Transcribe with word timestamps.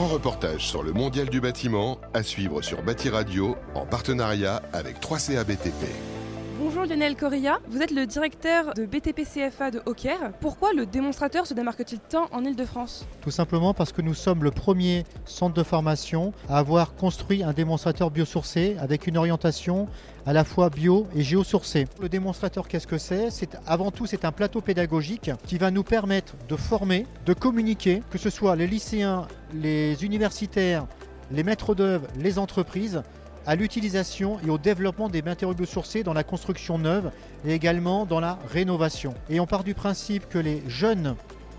reportage 0.00 0.66
sur 0.66 0.82
le 0.82 0.92
mondial 0.92 1.28
du 1.28 1.40
bâtiment 1.40 1.98
à 2.14 2.22
suivre 2.22 2.62
sur 2.62 2.82
Bâti 2.82 3.10
Radio 3.10 3.56
en 3.74 3.84
partenariat 3.84 4.62
avec 4.72 5.00
3CA 5.00 5.44
BTP. 5.44 6.21
Bonjour 6.64 6.84
Lionel 6.84 7.16
Correa, 7.16 7.58
vous 7.66 7.82
êtes 7.82 7.90
le 7.90 8.06
directeur 8.06 8.72
de 8.74 8.86
BTP 8.86 9.22
CFA 9.24 9.72
de 9.72 9.82
Auxerre. 9.84 10.32
Pourquoi 10.40 10.72
le 10.72 10.86
démonstrateur 10.86 11.44
se 11.44 11.54
démarque-t-il 11.54 11.98
tant 11.98 12.28
en 12.30 12.44
Ile-de-France 12.44 13.04
Tout 13.20 13.32
simplement 13.32 13.74
parce 13.74 13.90
que 13.90 14.00
nous 14.00 14.14
sommes 14.14 14.44
le 14.44 14.52
premier 14.52 15.02
centre 15.24 15.54
de 15.54 15.64
formation 15.64 16.32
à 16.48 16.58
avoir 16.58 16.94
construit 16.94 17.42
un 17.42 17.52
démonstrateur 17.52 18.12
biosourcé 18.12 18.76
avec 18.78 19.08
une 19.08 19.16
orientation 19.16 19.88
à 20.24 20.32
la 20.32 20.44
fois 20.44 20.70
bio 20.70 21.08
et 21.16 21.22
géosourcée. 21.22 21.88
Le 22.00 22.08
démonstrateur, 22.08 22.68
qu'est-ce 22.68 22.86
que 22.86 22.98
c'est? 22.98 23.32
C'est 23.32 23.58
avant 23.66 23.90
tout 23.90 24.06
c'est 24.06 24.24
un 24.24 24.30
plateau 24.30 24.60
pédagogique 24.60 25.32
qui 25.44 25.58
va 25.58 25.72
nous 25.72 25.82
permettre 25.82 26.34
de 26.48 26.54
former, 26.54 27.06
de 27.26 27.34
communiquer, 27.34 28.04
que 28.12 28.18
ce 28.18 28.30
soit 28.30 28.54
les 28.54 28.68
lycéens, 28.68 29.26
les 29.52 30.04
universitaires, 30.04 30.86
les 31.32 31.42
maîtres 31.42 31.74
d'œuvre, 31.74 32.06
les 32.16 32.38
entreprises, 32.38 33.02
à 33.46 33.56
l'utilisation 33.56 34.38
et 34.46 34.50
au 34.50 34.58
développement 34.58 35.08
des 35.08 35.22
matériaux 35.22 35.54
biosourcés 35.54 36.02
dans 36.02 36.12
la 36.12 36.24
construction 36.24 36.78
neuve 36.78 37.10
et 37.44 37.52
également 37.52 38.06
dans 38.06 38.20
la 38.20 38.38
rénovation. 38.50 39.14
Et 39.28 39.40
on 39.40 39.46
part 39.46 39.64
du 39.64 39.74
principe 39.74 40.28
que 40.28 40.38
les 40.38 40.62
jeunes 40.68 41.16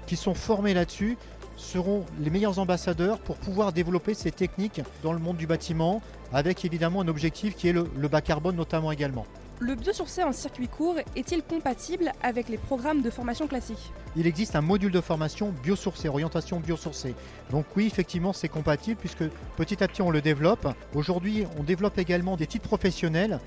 qui 0.07 0.15
sont 0.15 0.33
formés 0.33 0.73
là-dessus 0.73 1.17
seront 1.55 2.05
les 2.19 2.29
meilleurs 2.29 2.59
ambassadeurs 2.59 3.19
pour 3.19 3.37
pouvoir 3.37 3.73
développer 3.73 4.13
ces 4.13 4.31
techniques 4.31 4.81
dans 5.03 5.13
le 5.13 5.19
monde 5.19 5.37
du 5.37 5.47
bâtiment, 5.47 6.01
avec 6.33 6.65
évidemment 6.65 7.01
un 7.01 7.07
objectif 7.07 7.55
qui 7.55 7.67
est 7.67 7.73
le, 7.73 7.89
le 7.95 8.07
bas 8.07 8.21
carbone 8.21 8.55
notamment 8.55 8.91
également. 8.91 9.25
Le 9.59 9.75
biosourcé 9.75 10.23
en 10.23 10.31
circuit 10.31 10.67
court 10.67 10.95
est-il 11.15 11.43
compatible 11.43 12.11
avec 12.21 12.49
les 12.49 12.57
programmes 12.57 13.01
de 13.01 13.09
formation 13.09 13.47
classiques 13.47 13.91
Il 14.15 14.25
existe 14.25 14.55
un 14.55 14.61
module 14.61 14.91
de 14.91 14.99
formation 14.99 15.53
biosourcé, 15.63 16.09
orientation 16.09 16.59
biosourcée. 16.59 17.13
Donc 17.51 17.65
oui, 17.75 17.85
effectivement, 17.85 18.33
c'est 18.33 18.49
compatible 18.49 18.99
puisque 18.99 19.23
petit 19.55 19.83
à 19.83 19.87
petit 19.87 20.01
on 20.01 20.09
le 20.09 20.21
développe. 20.21 20.67
Aujourd'hui, 20.95 21.45
on 21.57 21.63
développe 21.63 21.97
également 21.97 22.35
des 22.35 22.47
titres 22.47 22.67
professionnels 22.67 23.39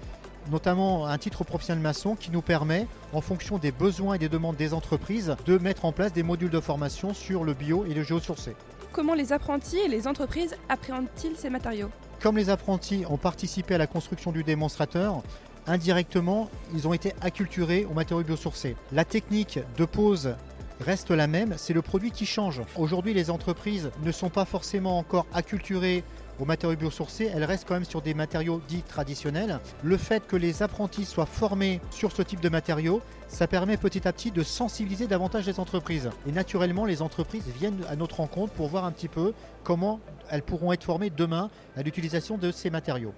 notamment 0.49 1.07
un 1.09 1.19
titre 1.19 1.43
professionnel 1.43 1.83
maçon 1.83 2.15
qui 2.15 2.31
nous 2.31 2.41
permet, 2.41 2.87
en 3.13 3.21
fonction 3.21 3.59
des 3.59 3.73
besoins 3.73 4.15
et 4.15 4.19
des 4.19 4.29
demandes 4.29 4.55
des 4.55 4.75
entreprises, 4.75 5.35
de 5.45 5.59
mettre 5.59 5.85
en 5.85 5.91
place 5.91 6.13
des 6.13 6.23
modules 6.23 6.51
de 6.51 6.61
formation 6.61 7.15
sur 7.15 7.43
le 7.43 7.53
bio 7.53 7.85
et 7.85 7.95
le 7.95 8.05
géosourcé. 8.05 8.55
Comment 8.93 9.15
les 9.15 9.33
apprentis 9.33 9.79
et 9.79 9.89
les 9.89 10.07
entreprises 10.07 10.55
appréhendent-ils 10.69 11.37
ces 11.37 11.51
matériaux? 11.51 11.91
Comme 12.21 12.37
les 12.37 12.49
apprentis 12.49 13.05
ont 13.11 13.19
participé 13.19 13.75
à 13.75 13.79
la 13.79 13.89
construction 13.89 14.31
du 14.31 14.45
démonstrateur, 14.45 15.23
indirectement, 15.67 16.51
ils 16.75 16.87
ont 16.87 16.93
été 16.93 17.13
acculturés 17.21 17.87
aux 17.91 17.95
matériaux 17.95 18.25
biosourcés. 18.25 18.77
La 18.93 19.05
technique 19.05 19.59
de 19.77 19.85
pose 19.85 20.35
reste 20.81 21.11
la 21.11 21.27
même, 21.27 21.55
c'est 21.57 21.73
le 21.73 21.83
produit 21.83 22.11
qui 22.11 22.27
change. 22.27 22.63
Aujourd'hui, 22.77 23.15
les 23.15 23.31
entreprises 23.31 23.91
ne 24.03 24.13
sont 24.13 24.29
pas 24.29 24.45
forcément 24.45 24.99
encore 24.99 25.27
acculturées 25.33 26.05
aux 26.39 26.45
matériaux 26.45 26.77
biosourcés, 26.77 27.31
elles 27.35 27.45
restent 27.45 27.67
quand 27.67 27.75
même 27.75 27.85
sur 27.85 28.03
des 28.03 28.13
matériaux 28.13 28.61
dits 28.69 28.83
traditionnels. 28.83 29.59
Le 29.83 29.97
fait 29.97 30.27
que 30.27 30.37
les 30.37 30.63
apprentis 30.63 31.07
soient 31.07 31.25
formés 31.25 31.81
sur 31.91 32.13
ce 32.13 32.21
type 32.21 32.41
de 32.41 32.51
matériaux, 32.51 33.01
ça 33.29 33.47
permet 33.47 33.77
petit 33.77 34.07
à 34.07 34.13
petit 34.13 34.31
de 34.31 34.43
sensibiliser 34.43 35.07
davantage 35.07 35.47
les 35.47 35.59
entreprises. 35.59 36.11
Et 36.29 36.33
naturellement, 36.33 36.85
les 36.85 37.01
entreprises 37.01 37.47
viennent 37.59 37.83
à 37.89 37.97
notre 37.97 38.17
rencontre 38.17 38.53
pour 38.53 38.69
voir 38.69 38.85
un 38.85 38.93
petit 38.93 39.09
peu 39.09 39.33
comment 39.65 40.01
elles 40.31 40.43
pourront 40.43 40.73
être 40.73 40.85
formées 40.85 41.11
demain 41.11 41.51
à 41.77 41.83
l'utilisation 41.83 42.37
de 42.37 42.51
ces 42.51 42.69
matériaux. 42.71 43.15